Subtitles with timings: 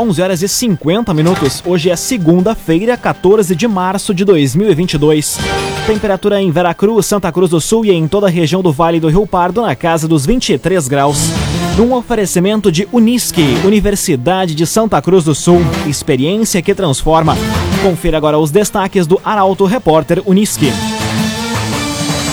[0.00, 1.62] 11 horas e 50 minutos.
[1.66, 5.38] Hoje é segunda-feira, 14 de março de 2022.
[5.86, 9.08] Temperatura em Veracruz, Santa Cruz do Sul e em toda a região do Vale do
[9.08, 11.18] Rio Pardo na casa dos 23 graus.
[11.76, 17.36] Num oferecimento de Unisque, Universidade de Santa Cruz do Sul, experiência que transforma.
[17.82, 20.72] Confira agora os destaques do Arauto Repórter Unisque.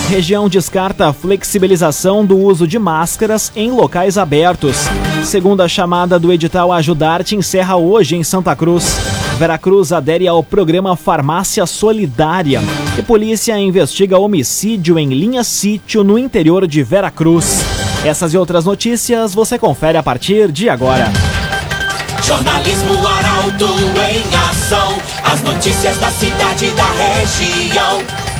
[0.08, 4.74] Região descarta a flexibilização do uso de máscaras em locais abertos.
[5.22, 8.96] Segunda chamada do edital Ajudarte encerra hoje em Santa Cruz.
[9.38, 12.62] Veracruz adere ao programa Farmácia Solidária.
[12.98, 17.62] E polícia investiga homicídio em linha sítio no interior de Veracruz.
[18.02, 21.12] Essas e outras notícias você confere a partir de agora.
[22.22, 23.66] Jornalismo Arauto
[24.10, 24.96] em ação.
[25.22, 28.27] As notícias da cidade e da região.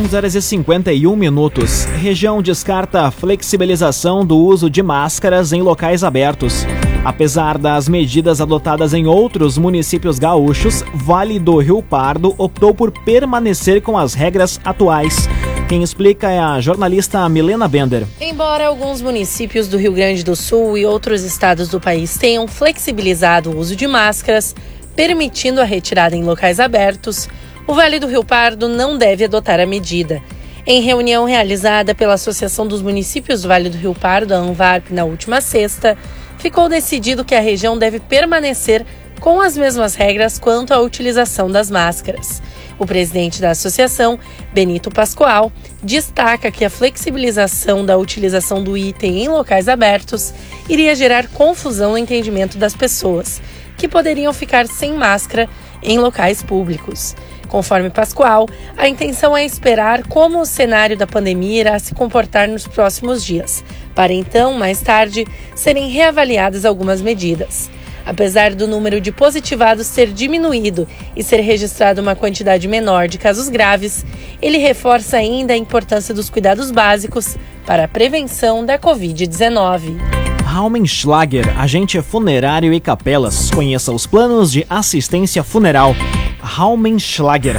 [0.00, 1.84] 11 horas e 51 minutos.
[1.84, 6.64] Região descarta a flexibilização do uso de máscaras em locais abertos.
[7.04, 13.82] Apesar das medidas adotadas em outros municípios gaúchos, Vale do Rio Pardo optou por permanecer
[13.82, 15.28] com as regras atuais.
[15.68, 18.06] Quem explica é a jornalista Milena Bender.
[18.18, 23.50] Embora alguns municípios do Rio Grande do Sul e outros estados do país tenham flexibilizado
[23.50, 24.56] o uso de máscaras,
[24.96, 27.28] permitindo a retirada em locais abertos,
[27.66, 30.22] o Vale do Rio Pardo não deve adotar a medida.
[30.66, 35.04] Em reunião realizada pela Associação dos Municípios do Vale do Rio Pardo, a ANVARP, na
[35.04, 35.96] última sexta,
[36.38, 38.84] ficou decidido que a região deve permanecer
[39.20, 42.42] com as mesmas regras quanto à utilização das máscaras.
[42.78, 44.18] O presidente da associação,
[44.52, 45.52] Benito Pascoal,
[45.82, 50.32] destaca que a flexibilização da utilização do item em locais abertos
[50.68, 53.40] iria gerar confusão no entendimento das pessoas,
[53.76, 55.48] que poderiam ficar sem máscara
[55.82, 57.14] em locais públicos.
[57.50, 62.66] Conforme Pascoal, a intenção é esperar como o cenário da pandemia irá se comportar nos
[62.66, 67.68] próximos dias, para então, mais tarde, serem reavaliadas algumas medidas.
[68.06, 73.48] Apesar do número de positivados ter diminuído e ser registrado uma quantidade menor de casos
[73.48, 74.06] graves,
[74.40, 77.36] ele reforça ainda a importância dos cuidados básicos
[77.66, 79.98] para a prevenção da Covid-19.
[80.44, 83.50] Raumenschlager, agente funerário e capelas.
[83.50, 85.94] Conheça os planos de assistência funeral.
[86.42, 87.56] Raumenschlager.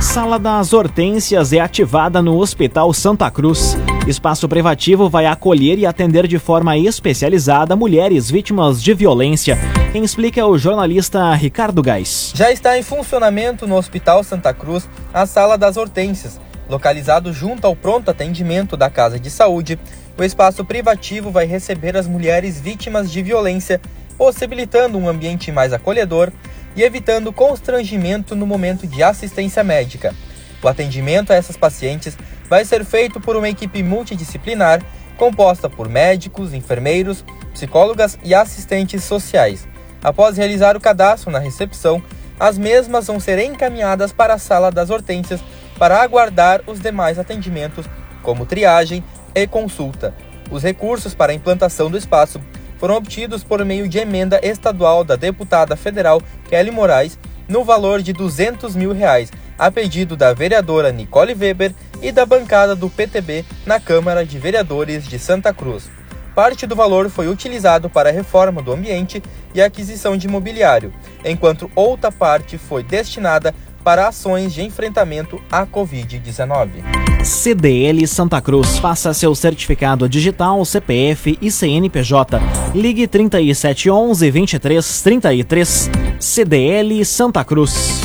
[0.00, 3.76] Sala das Hortênsias é ativada no Hospital Santa Cruz.
[4.08, 9.56] Espaço privativo vai acolher e atender de forma especializada mulheres vítimas de violência.
[9.92, 12.32] Quem explica é o jornalista Ricardo Gás.
[12.34, 17.76] Já está em funcionamento no Hospital Santa Cruz a Sala das Hortênsias, localizado junto ao
[17.76, 19.78] pronto atendimento da Casa de Saúde.
[20.18, 23.80] O espaço privativo vai receber as mulheres vítimas de violência,
[24.18, 26.32] possibilitando um ambiente mais acolhedor
[26.74, 30.14] e evitando constrangimento no momento de assistência médica.
[30.62, 32.16] O atendimento a essas pacientes
[32.48, 34.82] vai ser feito por uma equipe multidisciplinar
[35.16, 39.68] composta por médicos, enfermeiros, psicólogas e assistentes sociais.
[40.02, 42.02] Após realizar o cadastro na recepção,
[42.40, 45.40] as mesmas vão ser encaminhadas para a sala das hortênsias
[45.78, 47.86] para aguardar os demais atendimentos,
[48.22, 49.04] como triagem
[49.34, 50.14] e consulta.
[50.50, 52.40] Os recursos para a implantação do espaço
[52.82, 57.16] foram obtidos por meio de emenda estadual da deputada federal Kelly Moraes,
[57.46, 61.72] no valor de 200 mil reais, a pedido da vereadora Nicole Weber
[62.02, 65.88] e da bancada do PTB na Câmara de Vereadores de Santa Cruz.
[66.34, 69.22] Parte do valor foi utilizado para a reforma do ambiente
[69.54, 70.92] e aquisição de mobiliário,
[71.24, 73.54] enquanto outra parte foi destinada
[73.84, 77.11] para ações de enfrentamento à Covid-19.
[77.24, 78.78] CDL Santa Cruz.
[78.78, 82.40] Faça seu certificado digital, CPF e CNPJ.
[82.74, 85.90] Ligue 3711 2333.
[86.18, 88.00] CDL Santa Cruz.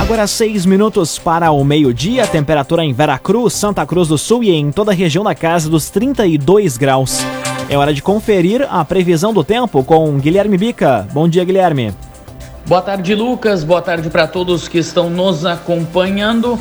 [0.00, 4.72] Agora seis minutos para o meio-dia, temperatura em Veracruz, Santa Cruz do Sul e em
[4.72, 7.18] toda a região da casa dos 32 graus.
[7.68, 11.06] É hora de conferir a previsão do tempo com Guilherme Bica.
[11.12, 11.92] Bom dia, Guilherme.
[12.64, 13.64] Boa tarde, Lucas.
[13.64, 16.58] Boa tarde para todos que estão nos acompanhando.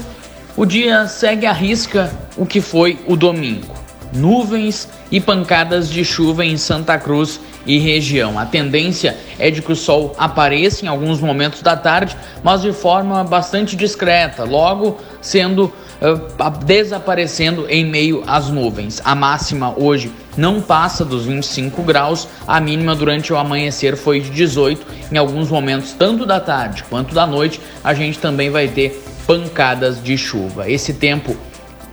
[0.57, 3.75] O dia segue à risca o que foi o domingo.
[4.11, 8.39] Nuvens e pancadas de chuva em Santa Cruz e região.
[8.39, 12.73] A tendência é de que o sol apareça em alguns momentos da tarde, mas de
[12.73, 18.99] forma bastante discreta, logo sendo uh, desaparecendo em meio às nuvens.
[19.05, 24.31] A máxima hoje não passa dos 25 graus, a mínima durante o amanhecer foi de
[24.31, 24.87] 18.
[25.11, 30.01] Em alguns momentos, tanto da tarde quanto da noite, a gente também vai ter pancadas
[30.01, 30.71] de chuva.
[30.71, 31.35] Esse tempo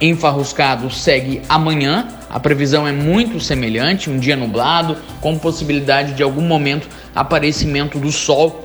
[0.00, 2.08] enfarruscado segue amanhã.
[2.30, 8.10] A previsão é muito semelhante, um dia nublado, com possibilidade de algum momento aparecimento do
[8.10, 8.63] sol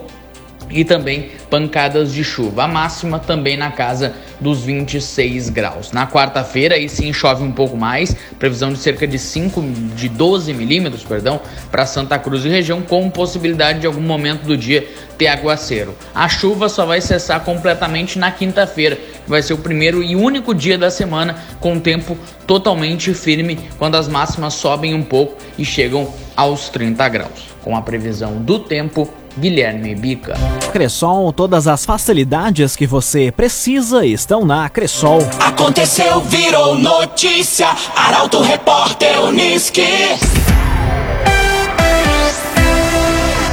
[0.69, 2.63] e também pancadas de chuva.
[2.63, 5.91] A máxima também na casa dos 26 graus.
[5.91, 9.61] Na quarta-feira, aí sim chove um pouco mais, previsão de cerca de 5,
[9.95, 14.55] de 12 milímetros, perdão, para Santa Cruz e região, com possibilidade de algum momento do
[14.55, 14.87] dia
[15.17, 15.93] ter aguaceiro.
[16.15, 20.53] A chuva só vai cessar completamente na quinta-feira, que vai ser o primeiro e único
[20.55, 22.17] dia da semana com tempo
[22.47, 27.49] totalmente firme, quando as máximas sobem um pouco e chegam aos 30 graus.
[27.61, 30.35] Com a previsão do tempo, Guilherme Bica.
[30.71, 35.19] Cressol, todas as facilidades que você precisa estão na Cressol.
[35.39, 37.69] Aconteceu, virou notícia.
[37.95, 39.81] Arauto Repórter Uniski.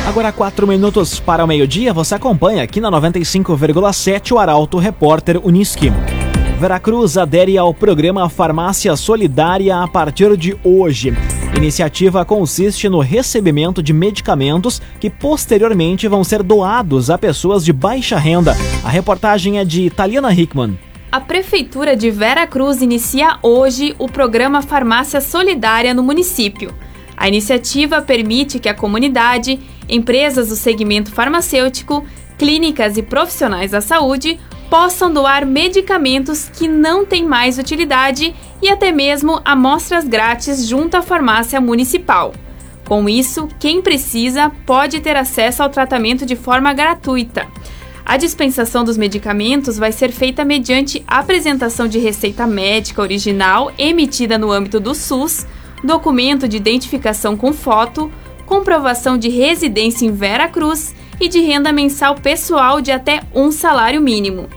[0.06, 5.92] Agora, quatro minutos para o meio-dia, você acompanha aqui na 95,7 o Arauto Repórter Uniski.
[6.58, 11.14] Veracruz adere ao programa Farmácia Solidária a partir de hoje.
[11.56, 18.18] Iniciativa consiste no recebimento de medicamentos que posteriormente vão ser doados a pessoas de baixa
[18.18, 18.54] renda.
[18.84, 20.78] A reportagem é de Taliana Hickman.
[21.10, 26.74] A Prefeitura de Vera Cruz inicia hoje o programa Farmácia Solidária no município.
[27.16, 32.04] A iniciativa permite que a comunidade, empresas do segmento farmacêutico,
[32.36, 34.38] clínicas e profissionais da saúde
[34.70, 41.02] possam doar medicamentos que não têm mais utilidade e até mesmo amostras grátis junto à
[41.02, 42.32] farmácia municipal.
[42.86, 47.46] Com isso, quem precisa pode ter acesso ao tratamento de forma gratuita.
[48.04, 54.52] A dispensação dos medicamentos vai ser feita mediante apresentação de receita médica original emitida no
[54.52, 55.44] âmbito do SUS,
[55.82, 58.10] documento de identificação com foto,
[58.46, 64.00] comprovação de residência em Vera Cruz e de renda mensal pessoal de até um salário
[64.00, 64.48] mínimo.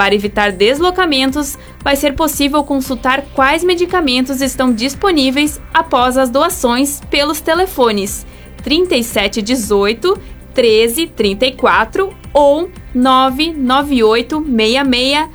[0.00, 7.42] Para evitar deslocamentos, vai ser possível consultar quais medicamentos estão disponíveis após as doações pelos
[7.42, 8.24] telefones
[8.64, 10.18] 3718
[10.56, 15.28] 1334 ou 998 66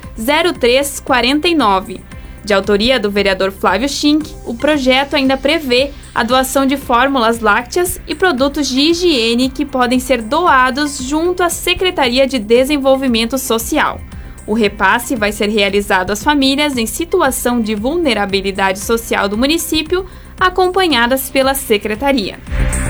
[0.58, 2.00] 0349.
[2.44, 8.00] De autoria do vereador Flávio Schink, o projeto ainda prevê a doação de fórmulas lácteas
[8.08, 14.00] e produtos de higiene que podem ser doados junto à Secretaria de Desenvolvimento Social.
[14.46, 20.06] O repasse vai ser realizado às famílias em situação de vulnerabilidade social do município,
[20.38, 22.38] acompanhadas pela Secretaria.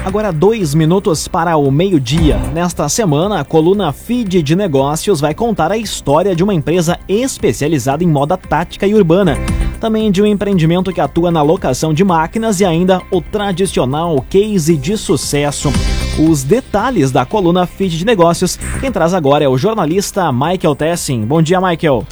[0.05, 2.37] Agora, dois minutos para o meio-dia.
[2.53, 8.05] Nesta semana, a coluna Feed de Negócios vai contar a história de uma empresa especializada
[8.05, 9.37] em moda tática e urbana.
[9.81, 14.77] Também de um empreendimento que atua na locação de máquinas e ainda o tradicional case
[14.77, 15.73] de sucesso
[16.19, 18.59] os detalhes da coluna Feed de Negócios.
[18.81, 21.27] Quem traz agora é o jornalista Michael Tessin.
[21.27, 22.07] Bom dia, Michael.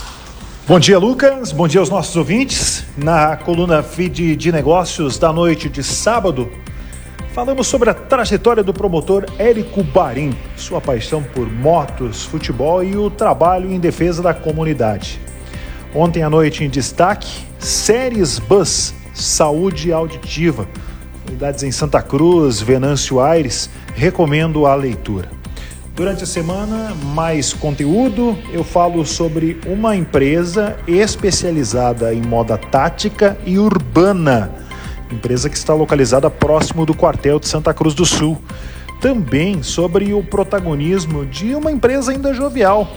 [0.68, 1.52] Bom dia, Lucas.
[1.52, 2.84] Bom dia aos nossos ouvintes.
[2.98, 6.50] Na coluna Feed de Negócios da noite de sábado,
[7.32, 13.08] falamos sobre a trajetória do promotor Érico Barim, sua paixão por motos, futebol e o
[13.08, 15.18] trabalho em defesa da comunidade.
[15.94, 20.68] Ontem à noite em destaque, Séries Bus Saúde Auditiva
[21.28, 25.30] unidades em Santa Cruz, Venâncio Aires, recomendo a leitura.
[25.94, 33.60] Durante a semana, mais conteúdo, eu falo sobre uma empresa especializada em moda tática e
[33.60, 34.50] urbana,
[35.12, 38.36] empresa que está localizada próximo do quartel de Santa Cruz do Sul.
[39.00, 42.90] Também sobre o protagonismo de uma empresa ainda jovial,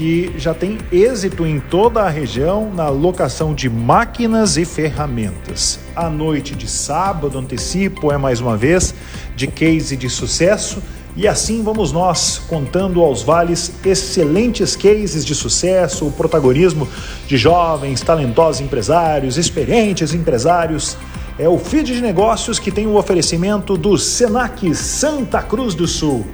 [0.00, 5.78] que já tem êxito em toda a região na locação de máquinas e ferramentas.
[5.94, 8.94] A noite de sábado, antecipo, é mais uma vez
[9.36, 10.82] de case de sucesso.
[11.14, 16.88] E assim vamos nós contando aos vales excelentes cases de sucesso, o protagonismo
[17.26, 20.96] de jovens, talentosos empresários, experientes empresários.
[21.38, 26.26] É o feed de negócios que tem o oferecimento do Senac Santa Cruz do Sul.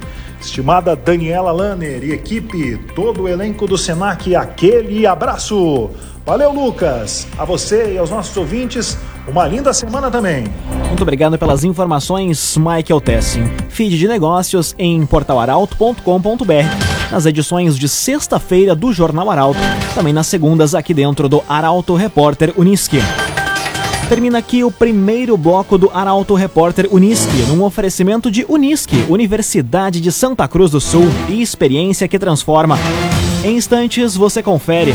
[0.46, 5.90] Estimada Daniela Lanner e equipe, todo o elenco do Senac, aquele abraço.
[6.24, 7.26] Valeu, Lucas.
[7.36, 10.44] A você e aos nossos ouvintes, uma linda semana também.
[10.86, 13.44] Muito obrigado pelas informações, Michael Tessin.
[13.68, 17.10] Feed de negócios em portalaralto.com.br.
[17.10, 19.58] Nas edições de sexta-feira do Jornal Arauto,
[19.96, 22.98] também nas segundas aqui dentro do Arauto Repórter Uniski.
[24.08, 30.12] Termina aqui o primeiro bloco do Arauto Repórter Unisque, num oferecimento de Unisque, Universidade de
[30.12, 32.78] Santa Cruz do Sul e experiência que transforma.
[33.42, 34.94] Em instantes você confere.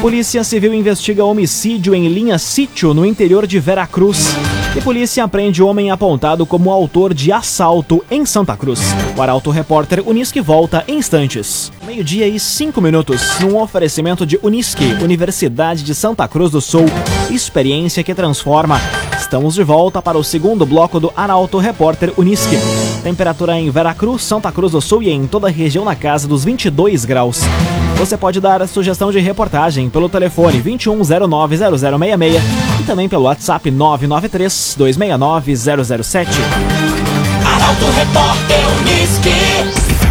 [0.00, 4.34] Polícia Civil investiga homicídio em linha sítio no interior de Veracruz.
[4.74, 8.80] E polícia prende homem apontado como autor de assalto em Santa Cruz.
[9.14, 11.70] O Arauto Repórter Unisque volta em instantes.
[11.84, 16.86] Meio-dia e cinco minutos, num oferecimento de Unisque, Universidade de Santa Cruz do Sul.
[17.30, 18.80] Experiência que transforma.
[19.18, 22.56] Estamos de volta para o segundo bloco do Arauto Repórter Unisque.
[23.02, 26.42] Temperatura em Veracruz, Santa Cruz do Sul e em toda a região na casa dos
[26.42, 27.42] 22 graus.
[27.98, 32.40] Você pode dar a sugestão de reportagem pelo telefone 21090066
[32.80, 35.56] e também pelo WhatsApp 993 269
[35.94, 36.30] 007.
[37.44, 40.07] Arauto Repórter Unisque.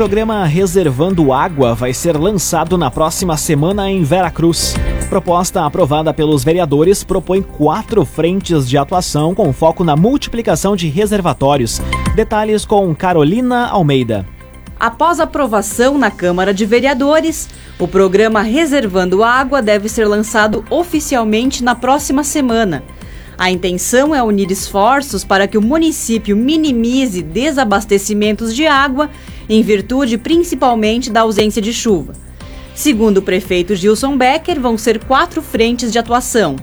[0.00, 4.74] Programa Reservando Água vai ser lançado na próxima semana em Veracruz.
[5.10, 11.82] Proposta aprovada pelos vereadores propõe quatro frentes de atuação com foco na multiplicação de reservatórios.
[12.14, 14.26] Detalhes com Carolina Almeida.
[14.78, 21.74] Após aprovação na Câmara de Vereadores, o programa Reservando Água deve ser lançado oficialmente na
[21.74, 22.82] próxima semana.
[23.36, 29.08] A intenção é unir esforços para que o município minimize desabastecimentos de água,
[29.50, 32.12] em virtude principalmente da ausência de chuva.
[32.72, 36.54] Segundo o prefeito Gilson Becker, vão ser quatro frentes de atuação.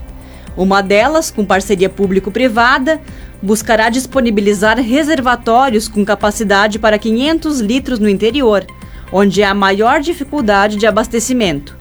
[0.56, 3.01] Uma delas, com parceria público-privada,
[3.44, 8.65] buscará disponibilizar reservatórios com capacidade para 500 litros no interior,
[9.12, 11.77] onde há maior dificuldade de abastecimento.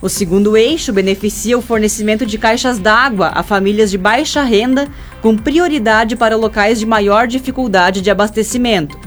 [0.00, 4.88] O segundo eixo beneficia o fornecimento de caixas d'água a famílias de baixa renda,
[5.20, 9.05] com prioridade para locais de maior dificuldade de abastecimento.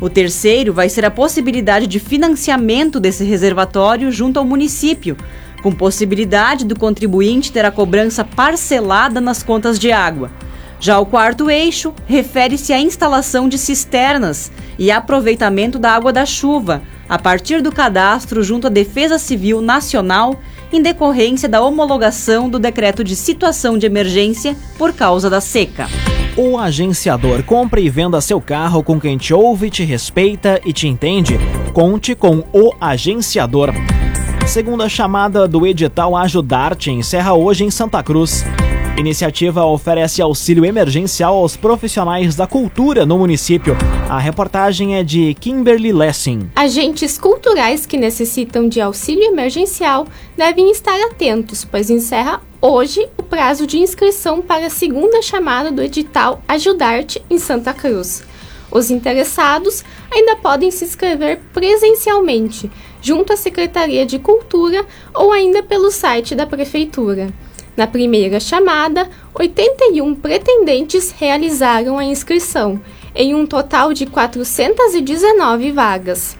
[0.00, 5.16] O terceiro vai ser a possibilidade de financiamento desse reservatório junto ao município,
[5.60, 10.30] com possibilidade do contribuinte ter a cobrança parcelada nas contas de água.
[10.80, 16.82] Já o quarto eixo refere-se à instalação de cisternas e aproveitamento da água da chuva,
[17.08, 20.40] a partir do cadastro junto à Defesa Civil Nacional,
[20.72, 25.88] em decorrência da homologação do decreto de situação de emergência por causa da seca.
[26.40, 30.86] O agenciador compre e venda seu carro com quem te ouve, te respeita e te
[30.86, 31.36] entende.
[31.72, 33.70] Conte com o agenciador.
[34.46, 38.44] Segunda chamada do edital Ajudar-te encerra hoje em Santa Cruz.
[38.98, 43.76] Iniciativa oferece auxílio emergencial aos profissionais da cultura no município.
[44.08, 46.50] A reportagem é de Kimberly Lessing.
[46.56, 53.68] Agentes culturais que necessitam de auxílio emergencial devem estar atentos, pois encerra hoje o prazo
[53.68, 58.24] de inscrição para a segunda chamada do edital Ajudar-te em Santa Cruz.
[58.68, 62.68] Os interessados ainda podem se inscrever presencialmente,
[63.00, 67.32] junto à Secretaria de Cultura ou ainda pelo site da Prefeitura.
[67.78, 72.80] Na primeira chamada, 81 pretendentes realizaram a inscrição,
[73.14, 76.36] em um total de 419 vagas.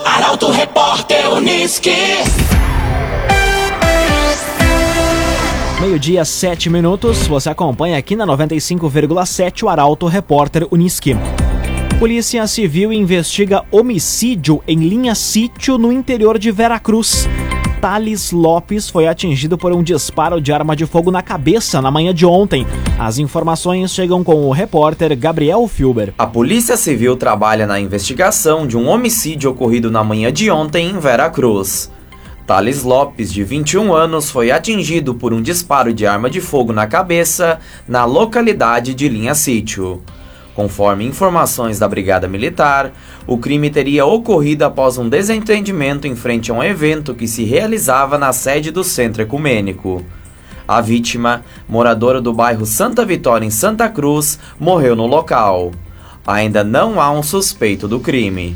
[0.06, 1.92] Arauto Repórter Unisque.
[5.82, 7.28] Meio-dia, 7 minutos.
[7.28, 11.16] Você acompanha aqui na 95,7 o Arauto Repórter Unisque.
[12.00, 17.28] Polícia Civil investiga homicídio em linha sítio no interior de Veracruz.
[17.86, 22.16] Thales Lopes foi atingido por um disparo de arma de fogo na cabeça na manhã
[22.16, 22.66] de ontem.
[22.98, 26.12] As informações chegam com o repórter Gabriel Filber.
[26.18, 30.98] A Polícia Civil trabalha na investigação de um homicídio ocorrido na manhã de ontem em
[30.98, 31.92] Veracruz.
[32.48, 36.88] Thales Lopes, de 21 anos, foi atingido por um disparo de arma de fogo na
[36.88, 40.02] cabeça na localidade de Linha Sítio.
[40.56, 42.94] Conforme informações da Brigada Militar,
[43.28, 48.18] o crime teria ocorrido após um desentendimento em frente a um evento que se realizava
[48.18, 50.02] na sede do Centro Ecumênico.
[50.66, 55.72] A vítima, moradora do bairro Santa Vitória, em Santa Cruz, morreu no local.
[56.26, 58.56] Ainda não há um suspeito do crime.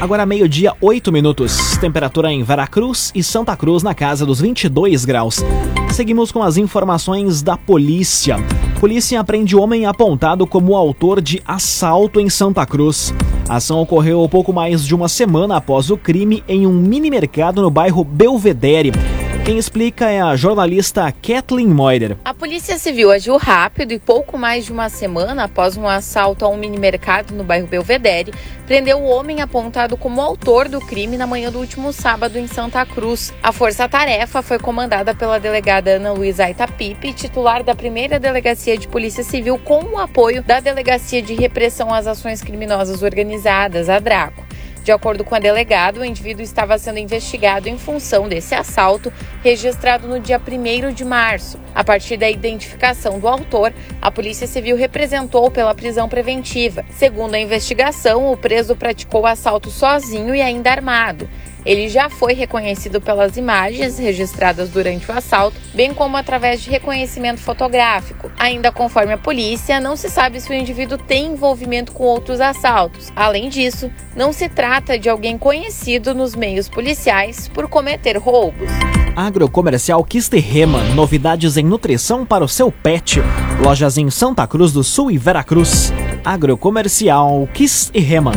[0.00, 1.76] Agora meio-dia, 8 minutos.
[1.76, 5.44] Temperatura em Veracruz e Santa Cruz na casa dos 22 graus.
[5.92, 8.36] Seguimos com as informações da polícia.
[8.80, 13.12] Polícia prende homem apontado como autor de assalto em Santa Cruz.
[13.46, 17.60] A ação ocorreu pouco mais de uma semana após o crime em um mini mercado
[17.60, 18.92] no bairro Belvedere.
[19.44, 22.16] Quem explica é a jornalista Kathleen Moider.
[22.24, 26.48] A Polícia Civil agiu rápido e pouco mais de uma semana após um assalto a
[26.48, 28.32] um mini-mercado no bairro Belvedere,
[28.66, 32.84] prendeu o homem apontado como autor do crime na manhã do último sábado em Santa
[32.84, 33.32] Cruz.
[33.42, 39.24] A força-tarefa foi comandada pela delegada Ana Luísa Itapipe, titular da primeira delegacia de Polícia
[39.24, 44.49] Civil, com o apoio da Delegacia de Repressão às Ações Criminosas Organizadas, a DRACO.
[44.82, 50.08] De acordo com a delegada, o indivíduo estava sendo investigado em função desse assalto registrado
[50.08, 51.60] no dia 1 de março.
[51.74, 56.84] A partir da identificação do autor, a Polícia Civil representou pela prisão preventiva.
[56.90, 61.28] Segundo a investigação, o preso praticou o assalto sozinho e ainda armado.
[61.64, 67.40] Ele já foi reconhecido pelas imagens registradas durante o assalto, bem como através de reconhecimento
[67.40, 68.30] fotográfico.
[68.38, 73.12] Ainda conforme a polícia, não se sabe se o indivíduo tem envolvimento com outros assaltos.
[73.14, 78.70] Além disso, não se trata de alguém conhecido nos meios policiais por cometer roubos.
[79.14, 83.20] Agrocomercial Kisterrema, novidades em nutrição para o seu pet.
[83.62, 85.92] Lojas em Santa Cruz do Sul e Veracruz.
[86.24, 88.32] Agrocomercial Kisterrema.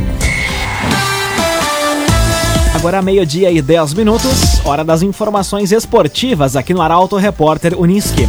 [2.84, 8.28] Agora meio-dia e 10 minutos, hora das informações esportivas aqui no Arauto Repórter Uniski.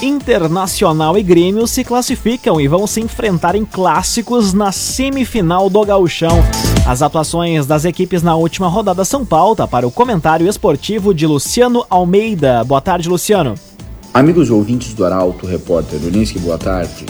[0.00, 6.42] Internacional e Grêmio se classificam e vão se enfrentar em clássicos na semifinal do Gauchão.
[6.86, 11.84] As atuações das equipes na última rodada são pauta para o comentário esportivo de Luciano
[11.90, 12.64] Almeida.
[12.64, 13.56] Boa tarde, Luciano.
[14.14, 17.04] Amigos ouvintes do Arauto Repórter Uniski, boa tarde.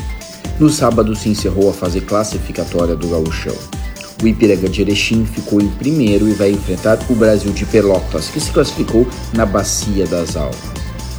[0.59, 3.82] No sábado se encerrou a fase classificatória do Gauchão.
[4.23, 8.41] O Ipiranga de Erechim ficou em primeiro e vai enfrentar o Brasil de Pelotas, que
[8.41, 10.57] se classificou na Bacia das Almas.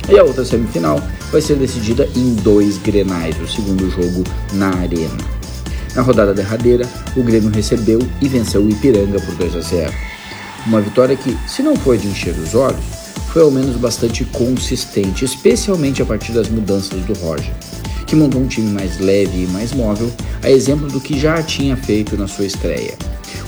[0.10, 4.24] E a outra semifinal vai ser decidida em dois grenais, o segundo jogo
[4.54, 5.18] na Arena.
[5.96, 9.94] Na rodada derradeira, o Grêmio recebeu e venceu o Ipiranga por 2 a 0.
[10.66, 12.84] Uma vitória que, se não foi de encher os olhos,
[13.32, 17.54] foi ao menos bastante consistente, especialmente a partir das mudanças do Roger
[18.14, 20.08] que montou um time mais leve e mais móvel,
[20.44, 22.94] a exemplo do que já tinha feito na sua estreia.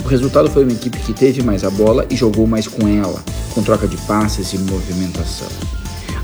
[0.04, 3.24] O resultado foi uma equipe que teve mais a bola e jogou mais com ela,
[3.54, 5.48] com troca de passes e movimentação.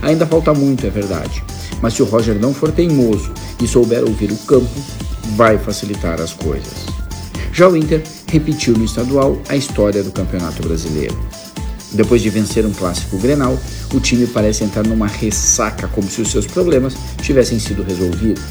[0.02, 1.44] Ainda falta muito, é verdade,
[1.84, 3.32] mas se o Roger não for teimoso
[3.62, 4.82] e souber ouvir o campo,
[5.36, 6.88] vai facilitar as coisas.
[7.54, 11.16] Já o Inter repetiu no estadual a história do Campeonato Brasileiro.
[11.92, 13.56] Depois de vencer um clássico Grenal,
[13.94, 18.44] o time parece entrar numa ressaca como se os seus problemas tivessem sido resolvidos.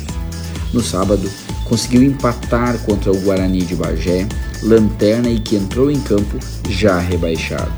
[0.73, 1.29] No sábado,
[1.65, 4.27] conseguiu empatar contra o Guarani de Bagé,
[4.63, 6.39] lanterna e que entrou em campo
[6.69, 7.73] já rebaixado.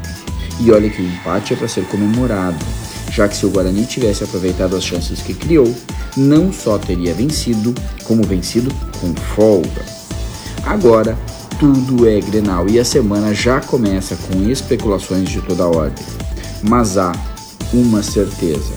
[0.61, 2.65] E olha que o empate é para ser comemorado,
[3.11, 5.75] já que se o Guarani tivesse aproveitado as chances que criou,
[6.17, 9.85] não só teria vencido, como vencido com folga.
[10.65, 11.17] Agora,
[11.59, 16.05] tudo é Grenal e a semana já começa com especulações de toda ordem.
[16.63, 17.13] Mas há
[17.73, 18.73] uma certeza: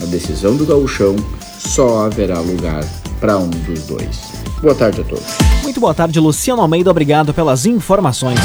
[0.00, 1.16] na decisão do gauchão
[1.58, 2.84] só haverá lugar
[3.20, 4.20] para um dos dois.
[4.62, 5.26] Boa tarde a todos.
[5.62, 6.90] Muito boa tarde, Luciano Almeida.
[6.90, 8.40] Obrigado pelas informações.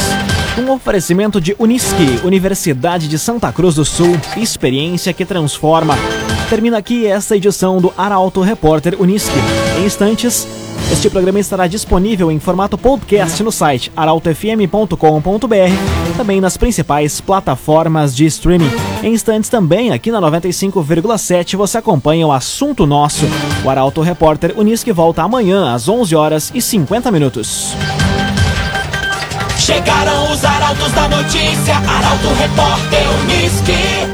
[0.58, 5.96] Um oferecimento de Unisque, Universidade de Santa Cruz do Sul, experiência que transforma.
[6.50, 9.34] Termina aqui esta edição do Arauto Repórter Unisque.
[9.80, 10.48] Em instantes,
[10.92, 18.26] este programa estará disponível em formato podcast no site arautofm.com.br também nas principais plataformas de
[18.26, 18.70] streaming.
[19.02, 23.26] Em instantes também, aqui na 95,7, você acompanha o assunto nosso.
[23.64, 27.74] O Arauto Repórter Unisque volta amanhã às 11 horas e 50 minutos.
[29.58, 34.14] Chegaram os arautos da notícia, Arauto Repórter Unisque.